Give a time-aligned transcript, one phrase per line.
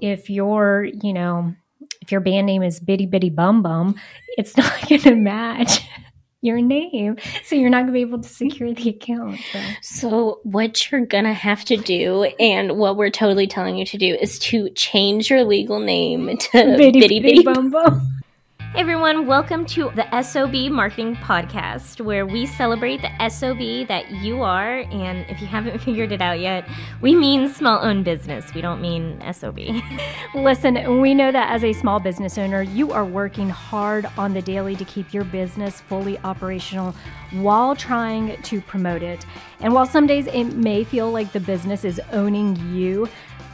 [0.00, 1.54] If your, you know,
[2.00, 3.96] if your band name is Bitty Bitty Bum Bum,
[4.36, 5.80] it's not going to match
[6.42, 7.16] your name.
[7.44, 9.40] So you're not going to be able to secure the account.
[9.52, 9.60] So.
[9.82, 14.14] So, what you're gonna have to do, and what we're totally telling you to do,
[14.14, 17.42] is to change your legal name to Bitty Bitty Bitty Bitty.
[17.42, 18.16] Bum Bum.
[18.76, 24.80] Everyone, welcome to the SOB Marketing Podcast, where we celebrate the SOB that you are.
[24.80, 26.68] And if you haven't figured it out yet,
[27.00, 28.52] we mean small owned business.
[28.52, 29.60] We don't mean SOB.
[30.34, 34.42] Listen, we know that as a small business owner, you are working hard on the
[34.42, 36.94] daily to keep your business fully operational
[37.32, 39.24] while trying to promote it.
[39.60, 43.08] And while some days it may feel like the business is owning you,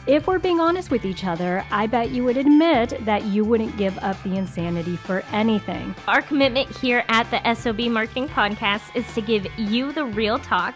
[0.06, 3.76] if we're being honest with each other, I bet you would admit that you wouldn't
[3.76, 5.94] give up the insanity for anything.
[6.08, 10.74] Our commitment here at the SOB Marketing Podcast is to give you the real talk.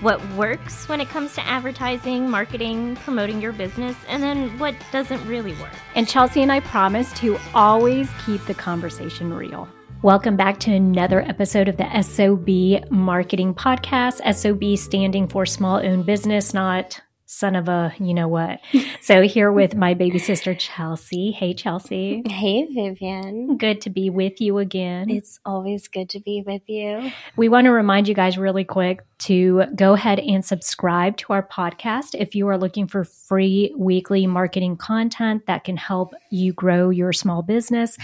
[0.00, 5.26] What works when it comes to advertising, marketing, promoting your business, and then what doesn't
[5.26, 5.72] really work.
[5.94, 9.68] And Chelsea and I promise to always keep the conversation real.
[10.02, 14.22] Welcome back to another episode of the SOB Marketing Podcast.
[14.34, 17.00] SOB standing for small owned business, not
[17.30, 18.60] son of a you know what.
[19.02, 21.30] So here with my baby sister Chelsea.
[21.30, 22.22] Hey Chelsea.
[22.28, 23.56] Hey, Vivian.
[23.56, 25.08] Good to be with you again.
[25.08, 27.10] It's always good to be with you.
[27.36, 31.42] We want to remind you guys really quick to go ahead and subscribe to our
[31.46, 36.90] podcast if you are looking for free weekly marketing content that can help you grow
[36.90, 37.96] your small business.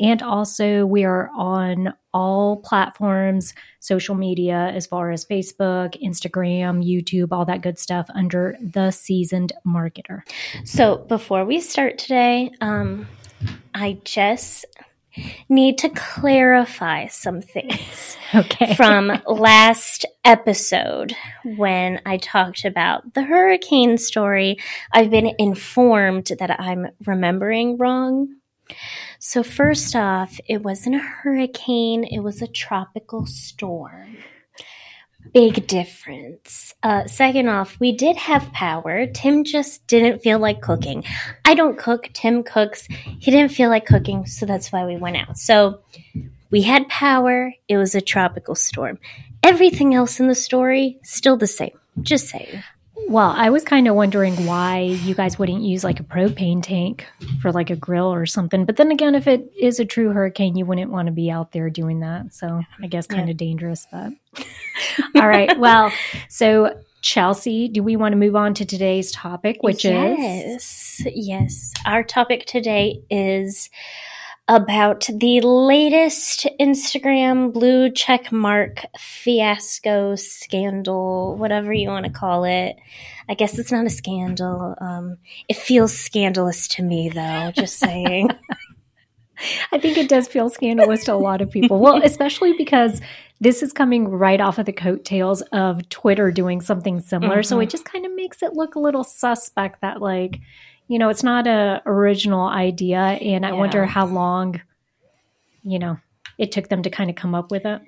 [0.00, 7.28] And also, we are on all platforms, social media, as far as Facebook, Instagram, YouTube,
[7.32, 10.22] all that good stuff under the seasoned marketer.
[10.64, 13.06] So before we start today, um,
[13.74, 14.66] I just
[15.48, 18.74] need to clarify some things Okay.
[18.74, 24.56] from last episode when I talked about the hurricane story.
[24.90, 28.36] I've been informed that I'm remembering wrong.
[29.18, 34.16] So, first off, it wasn't a hurricane, it was a tropical storm.
[35.32, 36.74] Big difference.
[36.82, 39.06] Uh, second off, we did have power.
[39.06, 41.04] Tim just didn't feel like cooking.
[41.44, 42.86] I don't cook, Tim cooks.
[42.88, 45.38] He didn't feel like cooking, so that's why we went out.
[45.38, 45.80] So,
[46.50, 48.98] we had power, it was a tropical storm.
[49.42, 51.78] Everything else in the story, still the same.
[52.02, 52.62] Just saying.
[53.08, 57.06] Well, I was kind of wondering why you guys wouldn't use like a propane tank
[57.40, 58.64] for like a grill or something.
[58.64, 61.52] But then again, if it is a true hurricane, you wouldn't want to be out
[61.52, 62.32] there doing that.
[62.32, 64.12] So I guess kind of dangerous, but
[65.16, 65.58] all right.
[65.58, 65.92] Well,
[66.28, 71.72] so Chelsea, do we want to move on to today's topic, which is yes, yes.
[71.84, 73.68] Our topic today is
[74.48, 82.76] about the latest Instagram blue check mark fiasco scandal, whatever you want to call it.
[83.28, 84.74] I guess it's not a scandal.
[84.80, 87.52] Um, it feels scandalous to me, though.
[87.54, 88.30] Just saying.
[89.72, 91.80] I think it does feel scandalous to a lot of people.
[91.80, 93.00] Well, especially because
[93.40, 97.42] this is coming right off of the coattails of Twitter doing something similar.
[97.42, 97.64] So Mhm.
[97.64, 100.38] it just kind of makes it look a little suspect that like,
[100.88, 104.60] you know, it's not a original idea and I wonder how long,
[105.62, 105.98] you know,
[106.38, 107.82] it took them to kind of come up with it.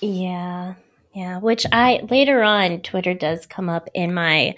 [0.00, 0.74] Yeah,
[1.14, 1.38] yeah.
[1.38, 4.54] Which I later on, Twitter does come up in my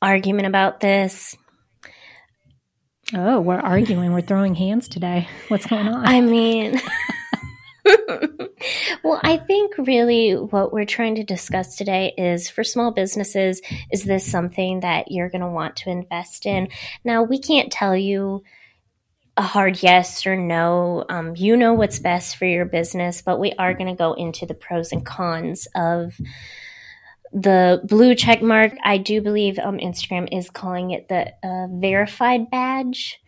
[0.00, 1.36] argument about this.
[3.14, 5.28] Oh, we're arguing, we're throwing hands today.
[5.48, 6.06] What's going on?
[6.06, 6.78] I mean,
[9.04, 13.60] well, I think really what we're trying to discuss today is for small businesses,
[13.92, 16.68] is this something that you're going to want to invest in?
[17.04, 18.42] Now, we can't tell you
[19.36, 21.04] a hard yes or no.
[21.08, 24.46] Um, you know what's best for your business, but we are going to go into
[24.46, 26.20] the pros and cons of
[27.32, 28.72] the blue check mark.
[28.82, 33.20] I do believe um, Instagram is calling it the uh, verified badge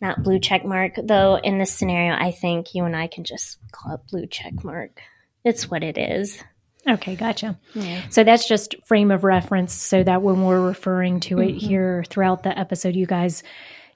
[0.00, 0.92] not blue check mark.
[1.02, 4.64] Though in this scenario, I think you and I can just call it blue check
[4.64, 5.00] mark.
[5.44, 6.42] It's what it is.
[6.88, 7.58] okay, gotcha.
[7.74, 8.00] Yeah.
[8.08, 11.58] So that's just frame of reference so that when we're referring to it Mhm.
[11.58, 13.42] here throughout the episode, you guys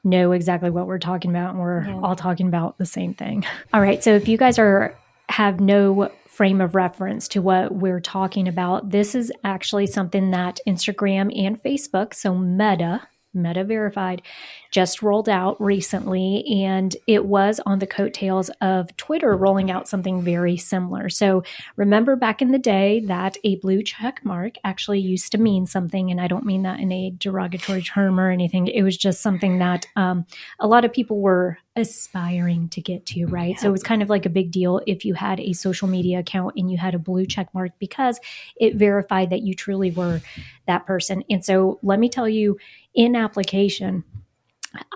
[0.04, 2.01] know exactly what we're talking about and we're Yeah.
[2.03, 3.45] all talking about the same thing.
[3.72, 4.04] All right.
[4.04, 4.95] So if you guys are
[5.30, 10.60] have no frame of reference to what we're talking about, this is actually something that
[10.68, 13.00] Instagram and Facebook, so Meta,
[13.34, 14.22] Meta Verified,
[14.71, 16.45] just rolled out recently.
[16.65, 21.09] And it was on the coattails of Twitter rolling out something very similar.
[21.09, 21.42] So
[21.77, 26.10] remember back in the day that a blue check mark actually used to mean something.
[26.10, 28.69] And I don't mean that in a derogatory term or anything.
[28.69, 30.27] It was just something that um,
[30.59, 33.59] a lot of people were aspiring to get to, right?
[33.59, 36.21] So it was kind of like a big deal if you had a social media
[36.21, 38.21] account and you had a blue check mark because
[38.57, 40.21] it verified that you truly were
[40.66, 41.25] that person.
[41.28, 42.59] And so let me tell you,
[42.95, 44.05] in application,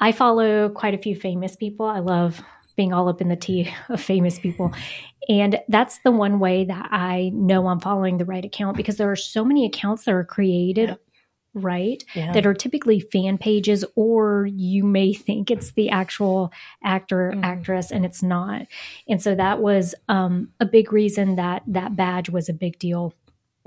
[0.00, 1.86] I follow quite a few famous people.
[1.86, 2.42] I love
[2.76, 4.72] being all up in the tea of famous people.
[5.28, 9.10] And that's the one way that I know I'm following the right account because there
[9.10, 10.96] are so many accounts that are created,
[11.54, 12.02] right?
[12.14, 12.32] Yeah.
[12.32, 16.52] That are typically fan pages, or you may think it's the actual
[16.82, 17.44] actor, Mhm.
[17.44, 18.62] actress, and it's not.
[19.08, 23.12] And so that was um, a big reason that that badge was a big deal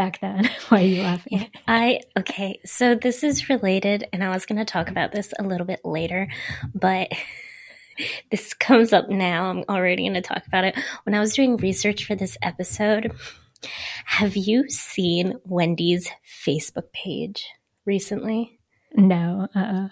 [0.01, 0.49] back then.
[0.69, 1.47] Why are you laughing?
[1.67, 5.43] I okay, so this is related, and I was going to talk about this a
[5.43, 6.27] little bit later,
[6.73, 7.09] but
[8.31, 9.51] this comes up now.
[9.51, 10.75] I'm already going to talk about it.
[11.03, 13.11] When I was doing research for this episode,
[14.05, 17.45] have you seen Wendy's Facebook page
[17.85, 18.59] recently?
[18.95, 19.49] No.
[19.55, 19.87] Uh, uh.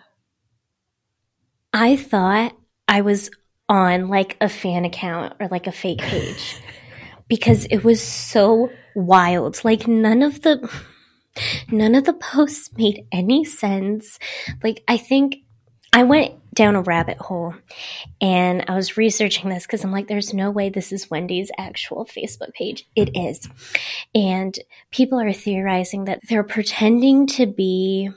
[1.72, 2.58] I thought
[2.88, 3.30] I was
[3.68, 6.60] on like a fan account or like a fake page
[7.28, 9.64] because it was so wild.
[9.64, 10.70] Like none of the
[11.72, 14.20] none of the posts made any sense.
[14.64, 15.38] Like I think
[15.92, 17.54] I went down a rabbit hole
[18.22, 22.06] and I was researching this because I'm like, there's no way this is Wendy's actual
[22.06, 22.88] Facebook page.
[22.96, 23.48] It is.
[24.14, 24.58] And
[24.92, 28.10] people are theorizing that they're pretending to be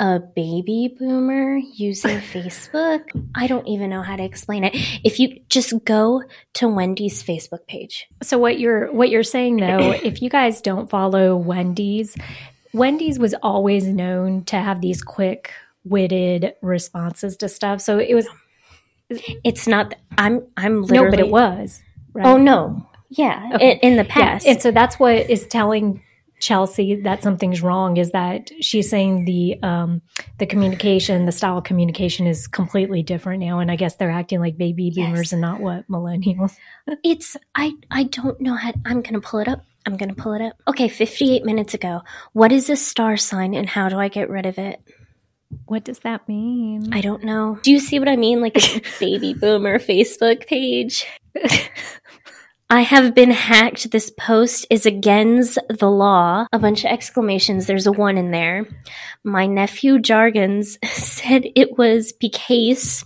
[0.00, 3.02] a baby boomer using Facebook.
[3.34, 4.72] I don't even know how to explain it.
[5.04, 6.22] If you just go
[6.54, 10.88] to Wendy's Facebook page, So what you're what you're saying though, if you guys don't
[10.90, 12.16] follow Wendy's,
[12.72, 15.52] Wendy's was always known to have these quick
[15.84, 17.80] witted responses to stuff.
[17.80, 18.26] So it was
[19.44, 19.94] it's not.
[20.16, 20.46] I'm.
[20.56, 21.04] I'm literally.
[21.04, 21.82] no, but it was.
[22.14, 22.26] Right?
[22.26, 22.86] Oh no.
[23.10, 23.50] Yeah.
[23.54, 23.72] Okay.
[23.72, 24.46] In, in the Yeah, past.
[24.46, 26.02] and so that's what is telling
[26.40, 30.02] Chelsea that something's wrong is that she's saying the um
[30.38, 33.58] the communication, the style of communication is completely different now.
[33.60, 35.06] And I guess they're acting like baby Yes.
[35.06, 36.56] boomers and not what millennials.
[37.04, 39.64] It's I I don't know how I'm gonna pull it up.
[39.86, 40.54] I'm gonna pull it up.
[40.66, 42.00] Okay, 58 minutes ago.
[42.32, 44.80] What is a star sign and how do I get rid of it?
[45.66, 46.92] What does that mean?
[46.92, 47.58] I don't know.
[47.62, 48.40] Do you see what I mean?
[48.40, 51.06] Like a baby boomer Facebook page.
[52.72, 53.90] I have been hacked.
[53.90, 56.46] This post is against the law.
[56.52, 57.66] A bunch of exclamations.
[57.66, 58.64] There's a one in there.
[59.24, 63.04] My nephew Jargons said it was because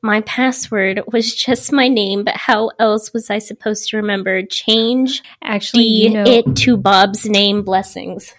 [0.00, 4.44] my password was just my name, but how else was I supposed to remember?
[4.44, 7.62] Change Actually, you know, it to Bob's name.
[7.62, 8.32] Blessings.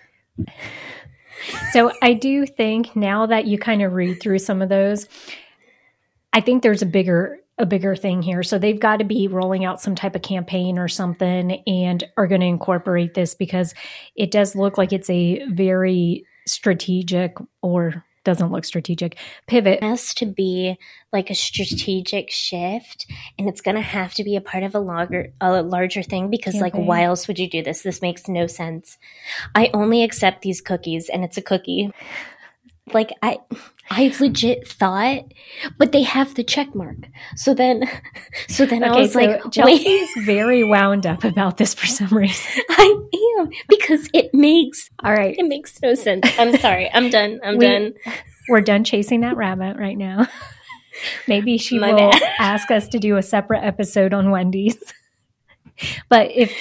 [1.73, 5.05] So I do think now that you kind of read through some of those,
[6.31, 8.43] I think there's a bigger a bigger thing here.
[8.43, 12.27] So they've got to be rolling out some type of campaign or something and are
[12.27, 13.73] going to incorporate this because
[14.15, 19.17] it does look like it's a very strategic or doesn't look strategic
[19.47, 19.79] pivot.
[19.81, 20.77] It has to be
[21.11, 23.05] like a strategic shift
[23.37, 26.29] and it's going to have to be a part of a larger a larger thing
[26.29, 28.97] because like why else would you do this this makes no sense
[29.55, 31.91] i only accept these cookies and it's a cookie
[32.93, 33.39] like i
[33.91, 35.23] i legit thought
[35.77, 36.95] but they have the check mark
[37.35, 37.83] so then
[38.47, 42.07] so then i was so like wait Chelsea's very wound up about this for some
[42.17, 42.63] reason.
[42.69, 43.05] i
[43.39, 47.57] am because it makes All right, it makes no sense i'm sorry i'm done i'm
[47.57, 47.93] We- done
[48.49, 50.27] we're done chasing that rabbit right now.
[51.27, 52.21] Maybe she My will bad.
[52.39, 54.77] ask us to do a separate episode on Wendy's.
[56.09, 56.51] but if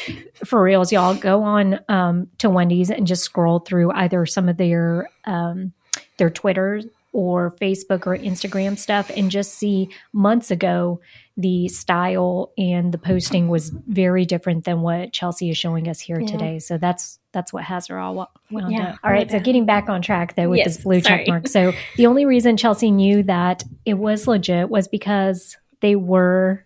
[0.44, 4.56] for reals, y'all go on um, to Wendy's and just scroll through either some of
[4.56, 5.72] their um,
[6.18, 6.80] their Twitter
[7.12, 11.00] or Facebook or Instagram stuff and just see months ago
[11.36, 16.20] the style and the posting was very different than what Chelsea is showing us here
[16.20, 16.26] Yeah.
[16.26, 16.58] today.
[16.58, 18.98] So that's that's what has her all wo- wound Yeah, up.
[19.02, 21.18] All right, so getting back on track though with Yes, this blue sorry.
[21.20, 21.48] check mark.
[21.48, 26.64] So the only reason Chelsea knew that it was legit was because they were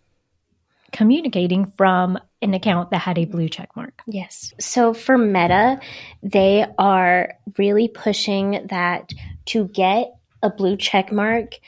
[0.93, 4.03] communicating from an account that had a blue check mark.
[4.07, 4.53] Yes.
[4.61, 5.81] So for Meta,
[6.23, 9.11] they are really pushing that
[9.47, 10.13] to get
[10.45, 11.59] a blue check mark,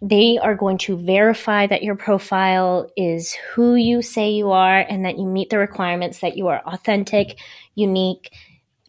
[0.00, 5.04] they are going to verify that your profile is who you say you are and
[5.04, 7.38] that you meet the requirements that you are authentic,
[7.74, 8.32] unique,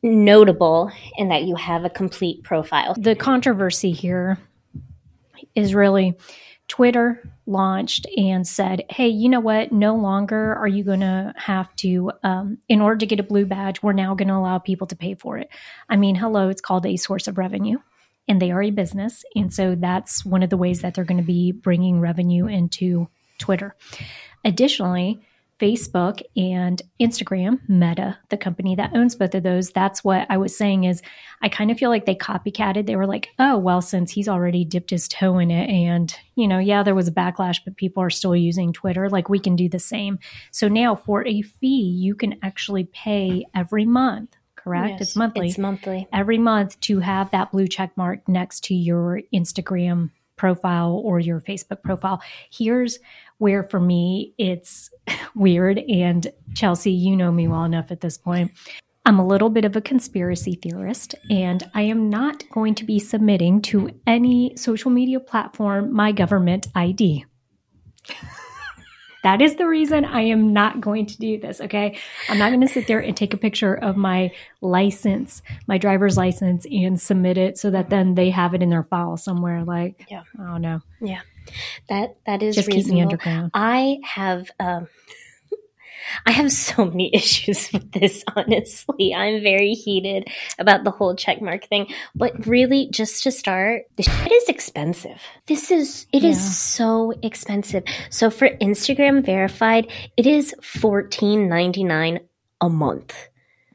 [0.03, 2.93] notable, and that you have a complete profile.
[2.97, 4.37] The controversy here
[5.55, 6.15] is really
[6.67, 9.71] Twitter launched and said, hey, you know what?
[9.71, 13.47] No longer are you going to have to, um, in order to get a blue
[13.47, 15.49] badge, we're now going to allow people to pay for it.
[15.89, 17.79] I mean, hello, it's called a source of revenue.
[18.29, 19.25] And they are a business.
[19.35, 23.09] And so that's one of the ways that they're going to be bringing revenue into
[23.39, 23.75] Twitter.
[24.45, 25.19] Additionally,
[25.59, 30.57] Facebook and Instagram, Meta, the company that owns both of those, that's what I was
[30.57, 31.01] saying is
[31.41, 32.85] I kind of feel like they copycatted.
[32.85, 36.47] They were like, oh, well, since he's already dipped his toe in it, and, you
[36.47, 39.57] know, yeah, there was a backlash, but people are still using Twitter, like we can
[39.57, 40.19] do the same.
[40.51, 44.99] So now for a fee, you can actually pay every month, correct?
[44.99, 45.47] Yes, it's monthly.
[45.47, 46.07] It's monthly.
[46.13, 51.41] every month to have that blue check mark next to your Instagram profile or your
[51.41, 52.21] Facebook profile.
[52.51, 52.99] Here's
[53.37, 54.89] where for me it's
[55.35, 55.77] weird.
[55.77, 58.51] And Chelsea, you know me well enough at this point.
[59.05, 62.99] I'm a little bit of a conspiracy theorist, and I am not going to be
[62.99, 67.25] submitting to any social media platform my government ID.
[69.23, 71.59] That is the reason I am not going to do this.
[71.61, 71.97] Okay.
[72.29, 76.17] I'm not going to sit there and take a picture of my license, my driver's
[76.17, 79.63] license, and submit it so that then they have it in their file somewhere.
[79.63, 80.23] Like, yeah.
[80.39, 80.81] I don't know.
[81.01, 81.21] Yeah.
[81.89, 82.87] That, that is just reasonable.
[82.87, 83.51] keep me underground.
[83.53, 84.87] I have, um,
[86.25, 89.13] I have so many issues with this, honestly.
[89.13, 90.27] I'm very heated
[90.57, 91.87] about the whole checkmark thing.
[92.15, 95.21] But really, just to start, this shit is expensive.
[95.47, 96.29] This is, it yeah.
[96.29, 97.83] is so expensive.
[98.09, 102.19] So for Instagram verified, it is $14.99
[102.61, 103.29] a month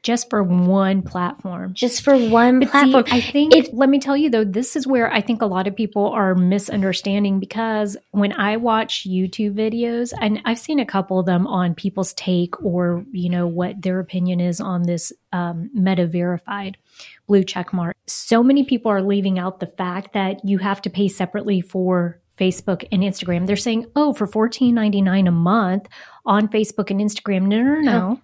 [0.05, 1.73] just for one platform.
[1.73, 3.05] Just for one but platform.
[3.07, 5.47] See, I think, if, let me tell you though, this is where I think a
[5.47, 10.85] lot of people are misunderstanding because when I watch YouTube videos, and I've seen a
[10.85, 15.11] couple of them on people's take or, you know, what their opinion is on this
[15.33, 16.77] um, meta verified
[17.25, 17.97] blue check mark.
[18.05, 22.21] So many people are leaving out the fact that you have to pay separately for
[22.37, 23.47] Facebook and Instagram.
[23.47, 25.87] They're saying, oh, for $14.99 a month
[26.27, 27.47] on Facebook and Instagram.
[27.47, 28.21] No, no, no.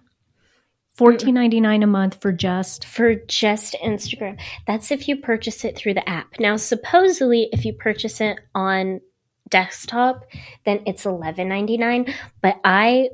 [0.94, 4.38] Fourteen ninety nine a month for just for just Instagram.
[4.66, 6.38] That's if you purchase it through the app.
[6.38, 9.00] Now, supposedly, if you purchase it on
[9.48, 10.26] desktop,
[10.66, 12.12] then it's eleven ninety nine.
[12.42, 13.08] But I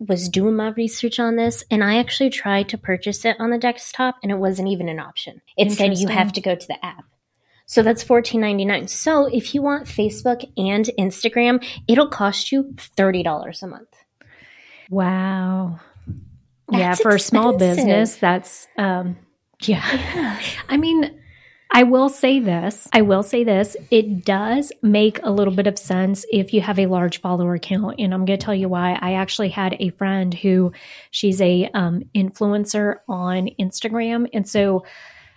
[0.00, 3.58] was doing my research on this, and I actually tried to purchase it on the
[3.58, 5.40] desktop, and it wasn't even an option.
[5.56, 7.04] It said you have to go to the app.
[7.66, 8.88] So that's fourteen ninety nine.
[8.88, 13.94] So if you want Facebook and Instagram, it'll cost you thirty dollars a month.
[14.88, 15.78] Wow
[16.72, 17.14] yeah, for expensive.
[17.14, 19.16] a small business, that's um,
[19.62, 19.84] yeah.
[19.92, 20.40] yeah.
[20.68, 21.20] I mean,
[21.72, 22.88] I will say this.
[22.92, 23.76] I will say this.
[23.90, 27.96] It does make a little bit of sense if you have a large follower count,
[28.00, 28.98] and I'm going to tell you why.
[29.00, 30.72] I actually had a friend who
[31.12, 34.84] she's a um, influencer on Instagram, and so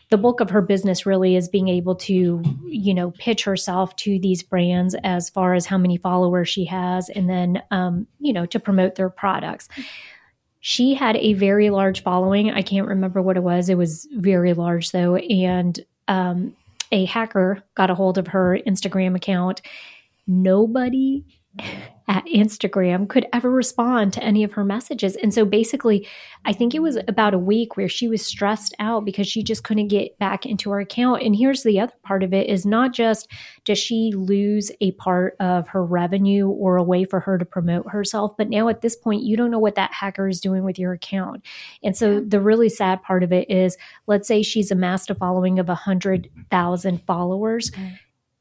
[0.10, 4.20] the bulk of her business really is being able to, you know, pitch herself to
[4.20, 8.46] these brands as far as how many followers she has, and then, um, you know,
[8.48, 9.70] to promote their products
[10.66, 12.50] she had a very large following.
[12.50, 13.68] I can't remember what it was.
[13.68, 15.18] It was very large though.
[15.18, 15.78] And
[16.08, 16.56] um,
[16.90, 19.62] a hacker got a hold of her Instagram account.
[20.26, 21.26] Nobody
[22.08, 25.16] at Instagram could ever respond to any of her messages.
[25.16, 26.08] And so basically,
[26.44, 29.64] I think it was about a week where she was stressed out because she just
[29.64, 31.24] couldn't get back into her account.
[31.24, 33.30] And here's the other part of it is not just
[33.64, 37.90] does she lose a part of her revenue or a way for her to promote
[37.90, 40.78] herself, but now at this point, you don't know what that hacker is doing with
[40.78, 41.46] your account.
[41.84, 45.60] And so the really sad part of it is let's say she's amassed a following
[45.60, 47.72] of 100,000 followers.
[47.72, 47.98] Mm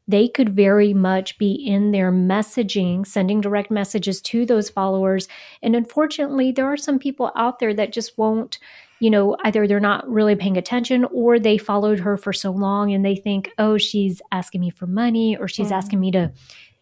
[0.08, 5.28] they could very much be in their messaging, sending direct messages to those followers.
[5.62, 8.58] And unfortunately, there are some people out there that just won't,
[8.98, 12.92] you know, either they're not really paying attention or they followed her for so long
[12.92, 15.76] and they think, oh, she's asking me for money or she's mm.
[15.76, 16.32] asking me to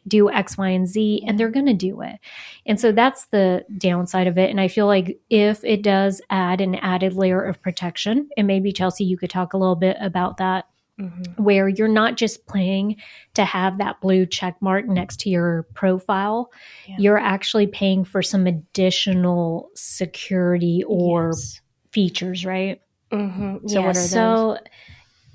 [0.08, 2.18] do X, Y, and Z, and they're going to do it.
[2.64, 4.48] And so that's the downside of it.
[4.48, 8.72] And I feel like if it does add an added layer of protection, and maybe
[8.72, 10.66] Chelsea, you could talk a little bit about that
[11.00, 11.42] Mm-hmm.
[11.42, 12.96] where you're not just paying
[13.32, 16.50] to have that blue check mark next to your profile.
[16.86, 16.96] Yeah.
[16.98, 21.60] You're actually paying for some additional security or yes.
[21.90, 22.82] features, right?
[23.10, 23.66] Mm-hmm.
[23.66, 24.10] So, yeah, what are those?
[24.10, 24.58] So,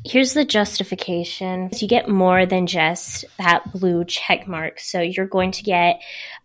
[0.06, 4.80] here's the justification you get more than just that blue check mark.
[4.80, 6.00] So, you're going to get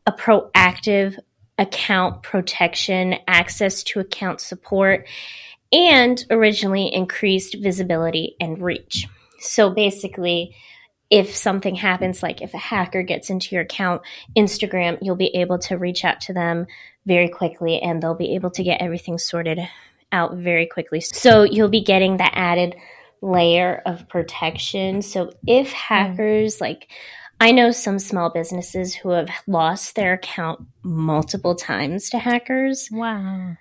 [0.06, 1.18] a proactive
[1.58, 5.06] account protection, access to account support
[5.72, 9.06] and originally increased visibility and reach.
[9.38, 10.54] So basically,
[11.10, 14.02] if something happens, like if a hacker gets into your account,
[14.36, 16.66] Instagram, you'll be able to reach out to them
[17.06, 19.58] very quickly and they'll be able to get everything sorted
[20.12, 21.00] out very quickly.
[21.00, 22.76] So you'll be getting that added
[23.22, 25.02] layer of protection.
[25.02, 26.60] So if hackers, mm.
[26.60, 26.88] like,
[27.40, 32.88] I know some small businesses who have lost their account multiple times to hackers.
[32.92, 33.56] Wow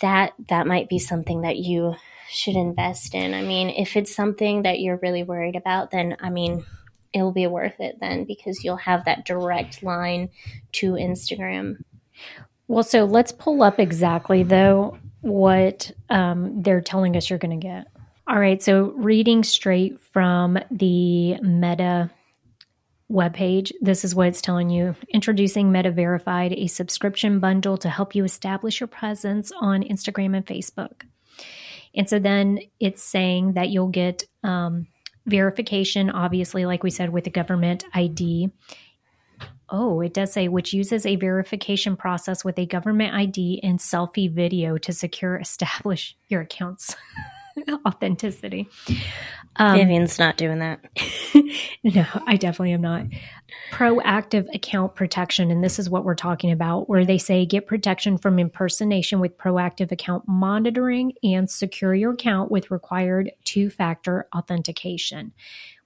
[0.00, 1.94] that that might be something that you
[2.30, 3.34] should invest in.
[3.34, 6.64] I mean, if it's something that you're really worried about, then I mean,
[7.12, 10.30] it'll be worth it then because you'll have that direct line
[10.72, 11.82] to Instagram.
[12.68, 17.66] Well, so let's pull up exactly though what um, they're telling us you're going to
[17.66, 17.86] get.
[18.26, 22.10] All right, so reading straight from the Meta
[23.12, 24.96] webpage, this is what it's telling you.
[25.12, 30.46] Introducing Meta Verified, a subscription bundle to help you establish your presence on Instagram and
[30.46, 31.02] Facebook.
[31.94, 34.86] And so then it's saying that you'll get um,
[35.26, 38.50] verification, obviously, like we said, with the government ID.
[39.68, 44.32] Oh, it does say which uses a verification process with a government ID and selfie
[44.32, 46.96] video to secure establish your account's
[47.86, 48.68] authenticity.
[49.56, 50.80] Um, Vivian's not doing that.
[51.84, 53.06] no, I definitely am not.
[53.70, 58.18] Proactive account protection, and this is what we're talking about, where they say get protection
[58.18, 65.32] from impersonation with proactive account monitoring and secure your account with required two factor authentication,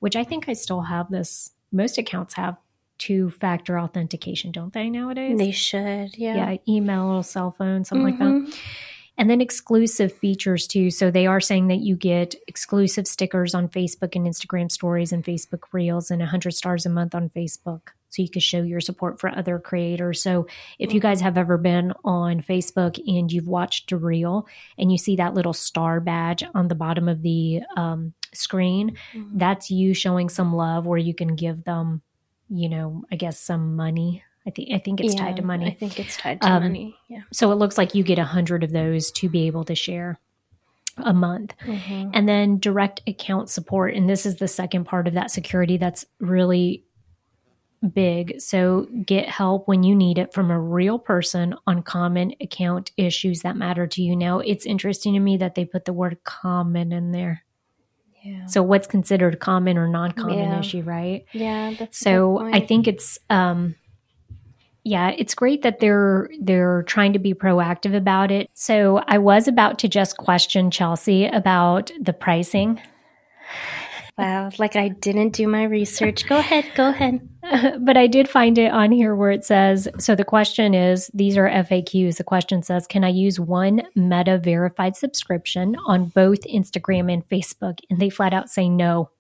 [0.01, 1.51] which I think I still have this.
[1.73, 2.57] Most accounts have
[2.99, 5.39] two factor authentication, don't they nowadays?
[5.39, 6.53] They should, yeah.
[6.53, 8.45] Yeah, email or cell phone, something mm-hmm.
[8.45, 8.59] like that.
[9.19, 10.91] Mm-hmm and then exclusive features too.
[10.91, 15.25] So they are saying that you get exclusive stickers on Facebook and Instagram stories and
[15.25, 17.89] Facebook Reels and 100 stars a month on Facebook.
[18.11, 20.23] So you can show your support for other creators.
[20.23, 20.47] So
[20.79, 24.47] if you guys have ever been on Facebook and you've watched a reel
[24.79, 29.39] and you see that little star badge on the bottom of the um, screen, mm-hmm.
[29.39, 32.01] that's you showing some love where you can give them,
[32.49, 35.67] you know, I guess some money I think I think it's yeah, tied to money.
[35.67, 36.97] I think it's tied to um, money.
[37.09, 37.23] Yeah.
[37.33, 40.19] So it looks like you get a hundred of those to be able to share
[40.99, 41.55] a month.
[41.65, 42.11] Mm-hmm.
[42.15, 43.95] And then direct account support.
[43.95, 46.85] And this is the second part of that security that's really
[47.93, 48.41] big.
[48.41, 53.41] So get help when you need it from a real person on common account issues
[53.41, 54.17] that matter to you.
[54.17, 57.43] Now, it's interesting to me that they put the word common in there.
[58.23, 58.47] Yeah.
[58.47, 60.59] So what's considered common or non-common yeah.
[60.59, 61.27] issue, right?
[61.33, 63.77] Yeah, that's so I think it's um
[64.87, 68.49] yeah, it's great that they're they're trying to be proactive about it.
[68.55, 72.81] So I was about to just question Chelsea about the pricing.
[74.17, 76.27] Wow, like I didn't do my research.
[76.29, 77.29] Go ahead, go ahead.
[77.81, 81.37] but I did find it on here where it says so the question is these
[81.37, 82.19] are FAQs.
[82.19, 87.81] The question says, Can I use one meta verified subscription on both Instagram and Facebook?
[87.91, 89.11] And they flat out say no.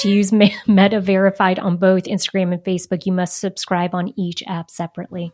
[0.00, 0.32] To use
[0.66, 5.32] Meta Verified on both Instagram and Facebook, you must subscribe on each app separately.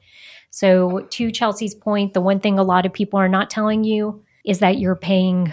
[0.51, 4.23] So, to Chelsea's point, the one thing a lot of people are not telling you
[4.45, 5.53] is that you're paying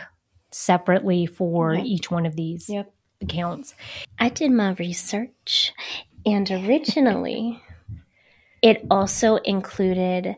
[0.51, 1.85] separately for yep.
[1.85, 2.93] each one of these yep.
[3.21, 3.73] accounts.
[4.19, 5.73] I did my research,
[6.25, 7.61] and originally,
[8.61, 10.35] it also included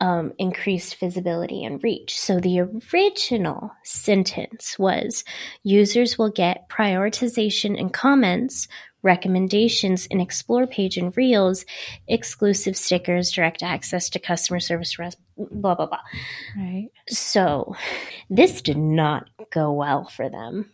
[0.00, 2.18] um, increased visibility and reach.
[2.18, 5.24] So the original sentence was
[5.62, 8.68] users will get prioritization and comments,
[9.02, 11.64] recommendations in Explore page and Reels,
[12.08, 16.00] exclusive stickers, direct access to customer service, res- blah, blah, blah.
[16.56, 16.88] Right.
[17.08, 17.74] So
[18.28, 20.72] this did not go well for them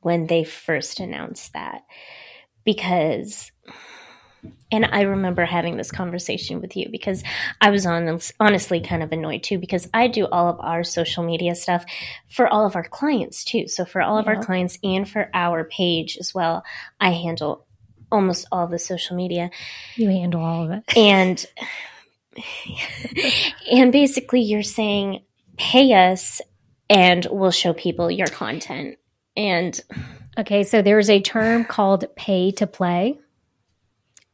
[0.00, 1.82] when they first announced that
[2.64, 3.51] because
[4.70, 7.22] and I remember having this conversation with you because
[7.60, 11.22] I was on honestly kind of annoyed too because I do all of our social
[11.22, 11.84] media stuff
[12.28, 13.68] for all of our clients too.
[13.68, 14.32] So for all of yeah.
[14.32, 16.64] our clients and for our page as well,
[17.00, 17.66] I handle
[18.10, 19.50] almost all the social media.
[19.94, 20.96] You handle all of it.
[20.96, 21.44] And
[23.70, 25.22] and basically you're saying
[25.56, 26.40] pay us
[26.88, 28.98] and we'll show people your content.
[29.36, 29.80] And
[30.36, 33.18] okay, so there's a term called pay to play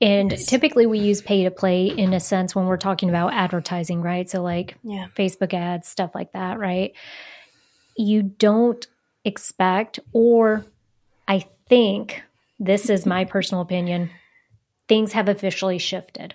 [0.01, 0.47] and yes.
[0.47, 4.29] typically we use pay to play in a sense when we're talking about advertising, right?
[4.31, 5.07] So like yeah.
[5.17, 6.93] Facebook ads, stuff like that, right?
[7.97, 8.87] You don't
[9.25, 10.65] expect or
[11.27, 12.23] I think
[12.61, 14.11] this is my personal opinion,
[14.87, 16.35] things have officially shifted.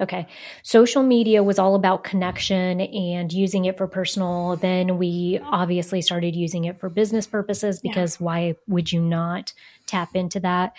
[0.00, 0.26] Okay.
[0.64, 4.56] Social media was all about connection and using it for personal.
[4.56, 8.24] Then we obviously started using it for business purposes because yeah.
[8.24, 9.52] why would you not
[9.86, 10.74] tap into that?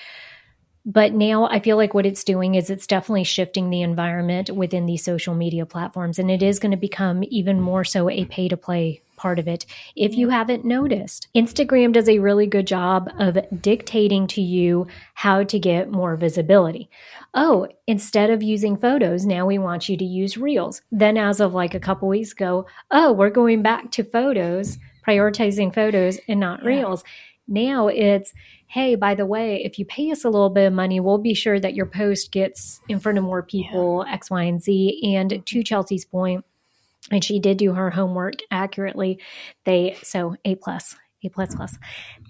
[0.86, 4.86] But now I feel like what it's doing is it's definitely shifting the environment within
[4.86, 6.20] these social media platforms.
[6.20, 9.48] And it is going to become even more so a pay to play part of
[9.48, 9.66] it.
[9.96, 15.44] If you haven't noticed, Instagram does a really good job of dictating to you how
[15.44, 16.90] to get more visibility.
[17.34, 20.82] Oh, instead of using photos, now we want you to use reels.
[20.92, 25.74] Then, as of like a couple weeks ago, oh, we're going back to photos, prioritizing
[25.74, 27.04] photos and not reels.
[27.48, 28.34] Now it's,
[28.68, 31.34] hey, by the way, if you pay us a little bit of money, we'll be
[31.34, 34.14] sure that your post gets in front of more people, yeah.
[34.14, 35.16] X, Y, and Z.
[35.16, 36.44] And to Chelsea's point,
[37.12, 39.20] and she did do her homework accurately.
[39.64, 41.78] They so A plus, A plus plus.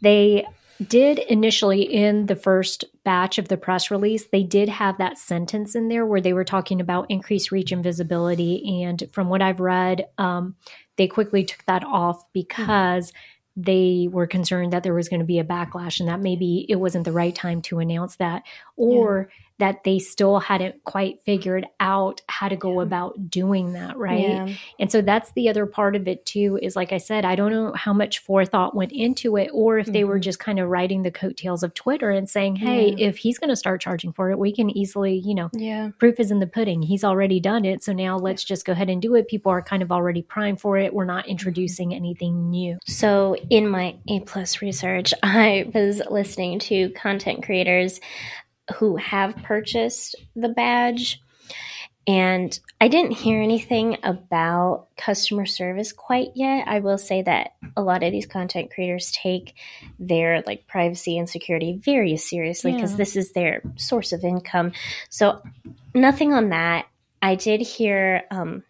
[0.01, 0.45] They
[0.85, 5.73] did initially in the first batch of the press release, they did have that sentence
[5.73, 8.83] in there where they were talking about increased reach and visibility.
[8.83, 10.55] And from what I've read, um,
[10.97, 13.11] they quickly took that off because.
[13.11, 13.19] Mm-hmm
[13.55, 16.75] they were concerned that there was going to be a backlash and that maybe it
[16.75, 18.43] wasn't the right time to announce that.
[18.75, 24.19] Or that they still hadn't quite figured out how to go about doing that, right?
[24.19, 24.49] Yeah.
[24.79, 27.51] And so that's the other part of it too is like I said, I don't
[27.51, 30.23] know how much forethought went into it or if they were Mhm.
[30.23, 33.07] just kind of riding the coattails of Twitter and saying, "Hey, Yeah.
[33.07, 35.91] if he's going to start charging for it, we can easily, you know, Yeah.
[35.99, 36.81] proof is in the pudding.
[36.81, 37.81] He's already done it.
[37.81, 39.29] So now let's just go ahead and do it.
[39.29, 40.93] People are kind of already primed for it.
[40.93, 42.77] We're not introducing anything new.
[42.85, 48.01] So, in my A plus research, I was listening to content creators
[48.75, 51.21] who have purchased the badge,
[52.07, 56.67] and I didn't hear anything about customer service quite yet.
[56.67, 59.55] I will say that a lot of these content creators take
[59.97, 62.97] their like privacy and security very seriously because Yeah.
[62.97, 64.73] this is their source of income.
[65.09, 65.41] So,
[65.95, 66.85] nothing on that.
[67.23, 68.63] I did hear um,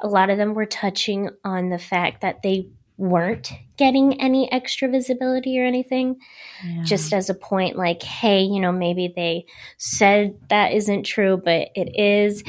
[0.00, 4.88] a lot of them were touching on the fact that they weren't getting any extra
[4.88, 6.16] visibility or anything.
[6.84, 9.46] Just as a point like hey you know maybe they
[9.78, 12.42] said that isn't true but it is.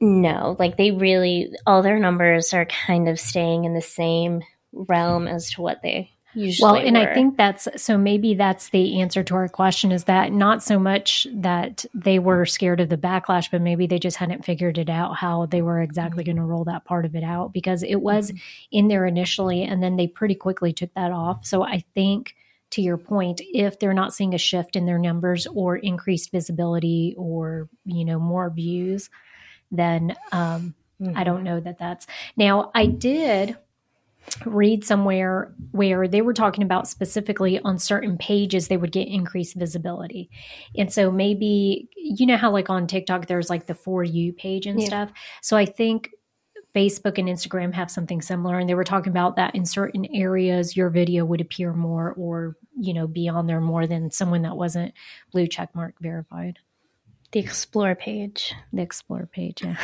[0.00, 4.42] No like they really all their numbers are kind of staying in the same
[4.72, 9.00] realm as to what they usually well, and I think that's so maybe that's the
[9.00, 12.96] answer to our question is that not so much that they were scared of the
[12.96, 16.36] backlash, but maybe they just hadn't figured it out how they were exactly mm-hmm.
[16.36, 18.38] going to roll that part of it out because it was mm-hmm.
[18.72, 21.44] in there initially and then they pretty quickly took that off.
[21.46, 22.34] So I think
[22.70, 27.14] to your point, if they're not seeing a shift in their numbers or increased visibility
[27.16, 29.10] or, you know, more views,
[29.70, 31.22] then um, I mm-hmm.
[31.22, 32.70] don't know that that's now.
[32.74, 33.56] I did
[34.46, 39.54] read somewhere where they were talking about specifically on certain pages they would get increased
[39.56, 40.30] visibility.
[40.76, 44.66] And so maybe you know how like on TikTok there's like the for you page
[44.66, 44.86] and Yeah.
[44.86, 45.10] stuff.
[45.42, 46.10] So I think
[46.74, 50.76] Facebook and Instagram have something similar and they were talking about that in certain areas
[50.76, 54.56] your video would appear more or you know be on there more than someone that
[54.56, 54.92] wasn't
[55.32, 56.58] blue check mark verified.
[57.30, 59.76] the explore page The explore page, yeah.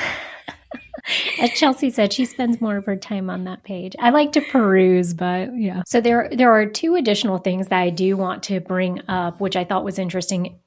[1.40, 3.94] As Chelsea said, she spends more of her time on that page.
[3.98, 5.82] I like to peruse, but yeah.
[5.86, 9.56] So there there are two additional things that I do want to bring up, which
[9.56, 10.58] I thought was interesting.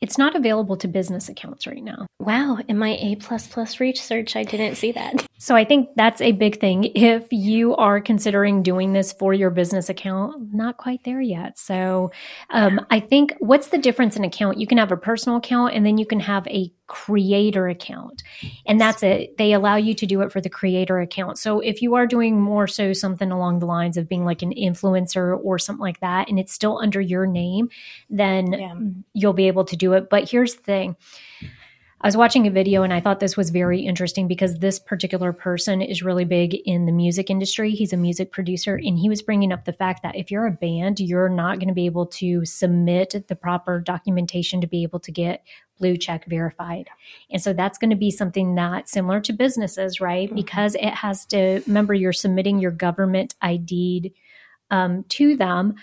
[0.00, 2.06] It's not available to business accounts right now.
[2.20, 6.20] wow in my a plus plus research i didn't see that So I think that's
[6.20, 6.84] a big thing.
[6.94, 11.58] If you are considering doing this for your business account, not quite there yet.
[11.58, 12.10] So
[12.50, 14.58] um, I think what's the difference in account?
[14.58, 18.22] You can have a personal account and then you can have a creator account.
[18.64, 19.36] And that's it.
[19.38, 21.36] They allow you to do it for the creator account.
[21.38, 24.54] So if you are doing more so something along the lines of being like an
[24.54, 27.68] influencer or something like that, and it's still under your name,
[28.08, 28.74] then Yeah.
[29.14, 30.08] you'll be able to do it.
[30.08, 30.96] But here's the thing.
[32.02, 35.32] I was watching a video and I thought this was very interesting because this particular
[35.32, 37.70] person is really big in the music industry.
[37.70, 40.50] He's a music producer and he was bringing up the fact that if you're a
[40.52, 45.00] band, you're not going to be able to submit the proper documentation to be able
[45.00, 45.42] to get
[45.78, 46.88] blue check verified.
[47.30, 50.30] And so that's going to be something that similar to businesses, right?
[50.30, 50.34] Mhm.
[50.36, 54.12] Because it has to remember you're submitting your government ID
[54.70, 55.74] um, to them.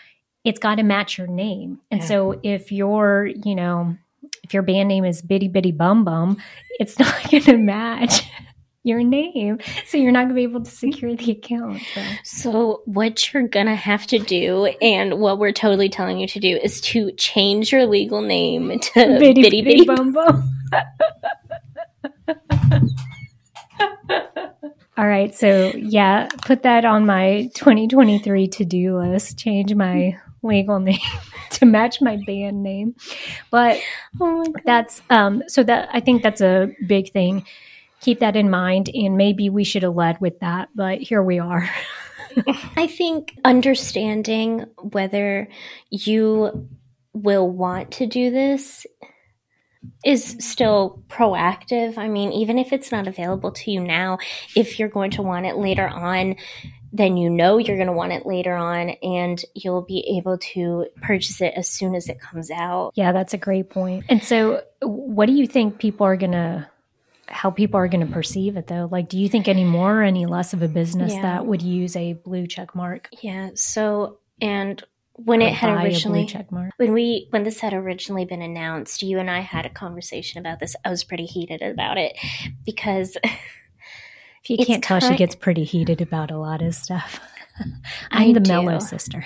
[0.44, 1.80] It's got to match your name.
[1.90, 2.08] And Yeah.
[2.08, 3.98] so if you're, you know,
[4.44, 6.38] if your band name is Bitty Bitty Bum Bum,
[6.80, 8.30] it's not going to match
[8.84, 9.60] your name.
[9.86, 11.82] So you're not going to be able to secure the account.
[11.94, 12.02] So.
[12.24, 16.58] So, what you're gonna have to do, and what we're totally telling you to do,
[16.58, 19.86] is to change your legal name to Bitty Bitty.
[19.86, 20.50] Bum Bum.
[24.96, 25.34] All right.
[25.34, 29.40] So, yeah, put that on my 2023 to do list.
[29.40, 31.00] Change my legal name
[31.52, 32.96] to match my band name.
[33.52, 33.80] But
[34.20, 37.46] Oh that's um so that I think that's a big thing.
[38.02, 41.40] Keep that in mind and maybe we should have led with that, but here we
[41.40, 41.70] are.
[42.76, 45.48] I think understanding whether
[45.90, 46.68] you
[47.14, 48.86] will want to do this
[50.06, 51.98] is still proactive.
[51.98, 54.18] I mean, even if it's not available to you now,
[54.56, 56.36] if you're going to want it later on,
[56.94, 60.86] then you know you're going to want it later on and you'll be able to
[61.02, 62.92] purchase it as soon as it comes out.
[62.96, 64.06] Yeah, that's a great point.
[64.10, 66.70] And so what do you think people are going to
[67.28, 68.88] how people are going to perceive it though?
[68.92, 71.24] Like do you think any more or any less of a business Yeah.
[71.24, 73.10] that would use a blue check mark?
[73.22, 73.50] Yeah.
[73.56, 74.84] So, and
[75.16, 76.28] when it had originally
[76.78, 80.60] when we when this had originally been announced you and i had a conversation about
[80.60, 82.18] this i was pretty heated about it
[82.66, 83.16] because
[84.44, 87.20] If you can't tell, she gets pretty heated about a lot of stuff.
[88.12, 88.52] I I'm the do.
[88.52, 89.26] mellow sister.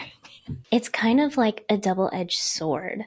[0.72, 3.06] it's kind of like a double-edged sword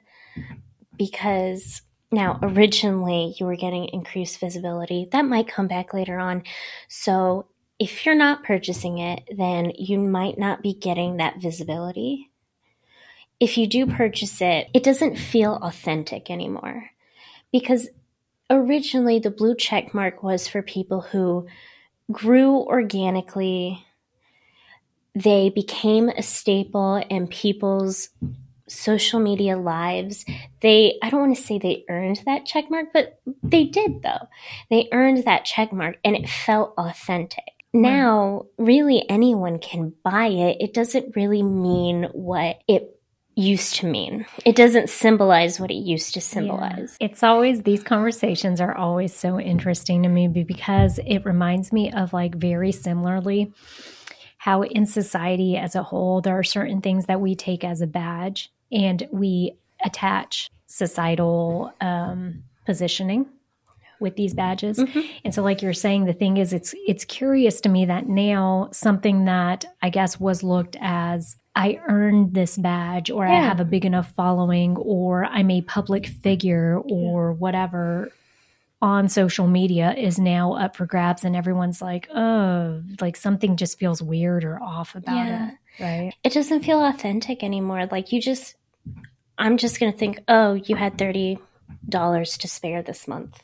[0.96, 6.42] because now originally you were getting increased visibility that might come back later on
[6.88, 7.46] so
[7.78, 12.30] if you're not purchasing it then you might not be getting that visibility
[13.38, 16.90] if you do purchase it it doesn't feel authentic anymore
[17.52, 17.88] because
[18.50, 21.46] originally the blue check mark was for people who
[22.10, 23.84] grew organically
[25.14, 28.10] they became a staple in people's
[28.68, 30.24] social media lives.
[30.60, 34.28] They, I don't want to say they earned that check mark, but they did though.
[34.70, 37.44] They earned that check mark and it felt authentic.
[37.72, 37.82] Hmm.
[37.82, 40.58] Now, really anyone can buy it.
[40.60, 42.99] It doesn't really mean what it
[43.36, 44.26] used to mean.
[44.44, 46.96] It doesn't symbolize what it used to symbolize.
[47.00, 47.08] Yeah.
[47.08, 52.12] It's always, these conversations are always so interesting to me because it reminds me of
[52.12, 53.52] like very similarly
[54.38, 57.86] how in society as a whole, there are certain things that we take as a
[57.86, 63.26] badge and we attach societal um, positioning
[64.00, 64.78] with these badges.
[64.78, 65.00] Mm-hmm.
[65.24, 68.68] And so like you're saying the thing is it's it's curious to me that now
[68.72, 73.32] something that I guess was looked as I earned this badge or yeah.
[73.32, 78.12] I have a big enough following or I'm a public figure or whatever
[78.82, 83.78] on social media is now up for grabs and everyone's like, oh, like something just
[83.78, 85.50] feels weird or off about yeah.
[85.50, 85.82] it.
[85.82, 86.14] Right.
[86.24, 87.86] It doesn't feel authentic anymore.
[87.90, 88.54] Like you just,
[89.36, 91.38] I'm just going to think, oh, you had $30
[91.88, 93.42] to spare this month.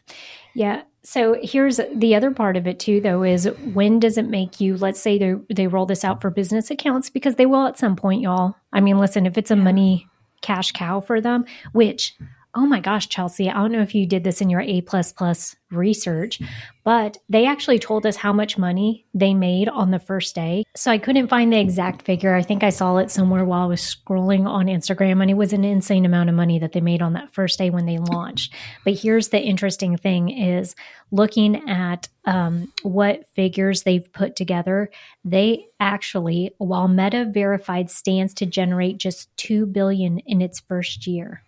[0.54, 0.82] Yeah.
[1.02, 4.76] So here's the other part of it too, though, is when does it make you,
[4.76, 7.94] let's say they, they roll this out for business accounts because they will at some
[7.94, 8.56] point, y'all.
[8.72, 9.62] I mean, listen, if it's a yeah.
[9.62, 10.08] money
[10.42, 12.16] cash cow for them, which
[12.56, 15.12] oh my gosh, Chelsea, I don't know if you did this in your A plus
[15.12, 16.40] plus research,
[16.84, 20.64] but they actually told us how much money they made on the first day.
[20.74, 22.34] So I couldn't find the exact figure.
[22.34, 25.52] I think I saw it somewhere while I was scrolling on Instagram, and it was
[25.52, 28.54] an insane amount of money that they made on that first day when they launched.
[28.84, 30.74] But here's the interesting thing is
[31.10, 34.90] looking at um, what figures they've put together,
[35.24, 41.42] they actually, while Meta verified stands to generate just 2 billion in its first year.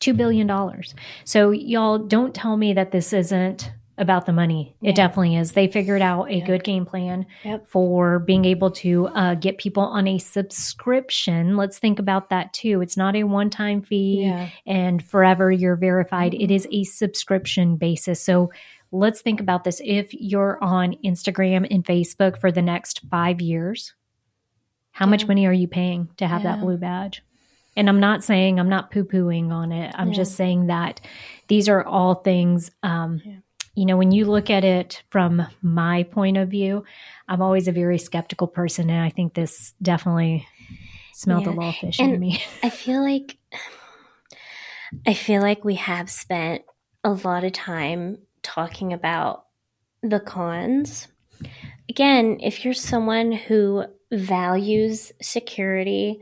[0.00, 0.50] $2 billion.
[1.24, 4.76] So, y'all don't tell me that this isn't about the money.
[4.80, 4.90] Yeah.
[4.90, 5.52] It definitely is.
[5.52, 7.66] They figured out a good game plan yep.
[7.66, 11.56] for being able to uh, get people on a subscription.
[11.56, 12.82] Let's think about that too.
[12.82, 14.50] It's not a one time fee yeah.
[14.66, 16.42] and forever you're verified, mm-hmm.
[16.42, 18.20] it is a subscription basis.
[18.20, 18.50] So,
[18.92, 19.80] let's think about this.
[19.84, 23.94] If you're on Instagram and Facebook for the next five years,
[24.90, 25.10] how yeah.
[25.10, 27.22] much money are you paying to have that blue badge?
[27.76, 29.94] And I'm not saying I'm not poo pooing on it.
[29.96, 30.14] I'm yeah.
[30.14, 31.00] just saying that
[31.48, 33.36] these are all things, um, yeah.
[33.74, 36.84] you know, when you look at it from my point of view,
[37.28, 38.88] I'm always a very skeptical person.
[38.88, 40.46] And I think this definitely
[41.12, 41.50] smelled yeah.
[41.50, 42.42] a little fishy and to me.
[42.62, 43.36] I feel like,
[45.06, 46.62] I feel like we have spent
[47.04, 49.44] a lot of time talking about
[50.02, 51.08] the cons.
[51.88, 56.20] Again, if you're someone who values security,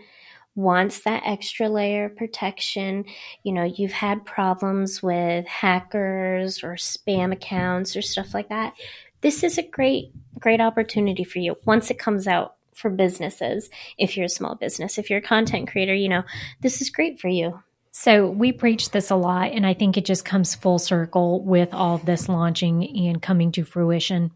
[0.54, 3.04] wants that extra layer of protection.
[3.42, 8.74] You know, you've had problems with hackers or spam accounts or stuff like that.
[9.20, 13.70] This is a great, great opportunity for you once it comes out for businesses.
[13.98, 16.24] If you're a small business, if you're a content creator, you know,
[16.60, 17.62] this is great for you.
[17.96, 21.72] So we preach this a lot, and I think it just comes full circle with
[21.72, 24.32] all this launching and coming to fruition.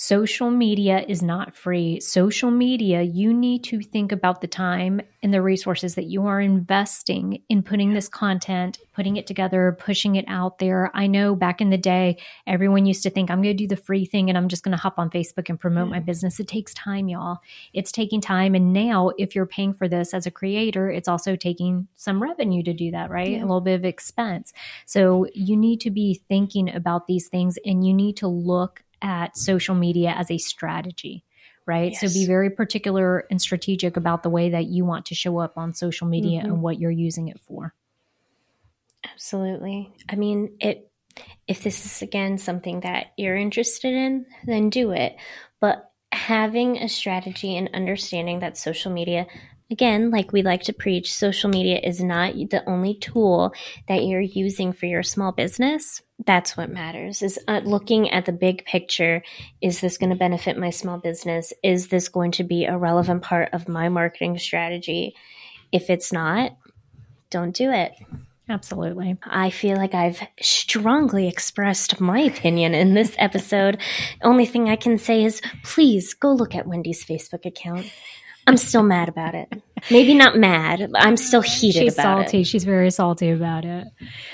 [0.00, 1.98] Social media is not free.
[1.98, 6.40] Social media, you need to think about the time and the resources that you are
[6.40, 10.92] investing in putting this content, putting it together, pushing it out there.
[10.94, 13.74] I know back in the day, everyone used to think, I'm going to do the
[13.74, 16.04] free thing and I'm just going to hop on Facebook and promote my mm.
[16.04, 16.38] business.
[16.38, 17.38] It takes time, y'all.
[17.72, 18.54] It's taking time.
[18.54, 22.62] And now, if you're paying for this as a creator, it's also taking some revenue
[22.62, 23.32] to do that, right?
[23.32, 23.38] Yeah.
[23.38, 24.52] A little bit of expense.
[24.86, 29.36] So you need to be thinking about these things and you need to look at
[29.36, 31.24] social media as a strategy
[31.68, 31.92] right?
[31.92, 32.00] Yes.
[32.00, 35.58] So be very particular and strategic about the way that you want to show up
[35.58, 36.50] on social media mm-hmm.
[36.50, 37.74] and what you're using it for.
[39.04, 39.92] Absolutely.
[40.08, 40.90] I mean, it
[41.46, 45.16] if this is again something that you're interested in, then do it.
[45.60, 49.26] But having a strategy and understanding that social media
[49.70, 53.52] Again, like we like to preach, social media is not the only tool
[53.86, 56.00] that you're using for your small business.
[56.24, 59.22] That's what matters is uh, looking at the big picture.
[59.60, 61.52] Is this going to benefit my small business?
[61.62, 65.14] Is this going to be a relevant part of my marketing strategy?
[65.70, 66.56] If it's not,
[67.30, 67.92] don't do it.
[68.48, 69.18] Absolutely.
[69.22, 73.78] I feel like I've strongly expressed my opinion in this episode.
[74.22, 77.92] Only thing I can say is please go look at Wendy's Facebook account.
[78.48, 79.52] I'm still mad about it.
[79.90, 80.90] Maybe not mad.
[80.94, 81.84] I'm still heated about it.
[81.84, 82.40] She's salty.
[82.40, 82.44] it.
[82.46, 83.86] She's very salty about it.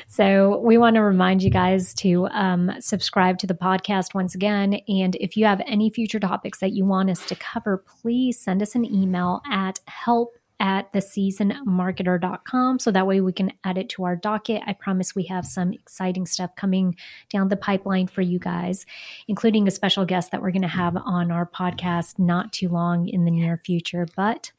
[0.07, 4.75] So we want to remind you guys to um, subscribe to the podcast once again.
[4.87, 8.63] And if you have any future topics that you want us to cover, please send
[8.63, 14.05] us an email at help at theseasonmarketer.com so that way we can add it to
[14.05, 14.63] our docket.
[14.67, 16.97] I promise we have some exciting stuff coming
[17.29, 18.87] down the pipeline for you guys,
[19.27, 23.09] including a special guest that we're going to have on our podcast not too long
[23.09, 24.07] in the near future.
[24.17, 24.53] But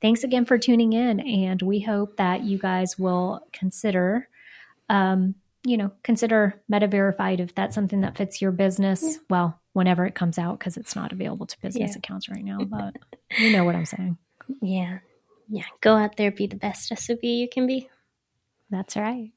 [0.00, 4.28] thanks again for tuning in, and we hope that you guys will consider.
[4.88, 5.34] Um,
[5.64, 9.02] you know, consider Meta Verified if that's something that fits your business.
[9.02, 9.16] Yeah.
[9.30, 11.98] Well, whenever it comes out, because it's not available to business yeah.
[11.98, 12.96] accounts right now, but
[13.38, 14.18] you know what I'm saying.
[14.60, 14.98] Yeah.
[15.52, 15.66] Yeah.
[15.82, 17.88] Go out there, be the best SOB you can be.
[18.70, 19.32] That's right.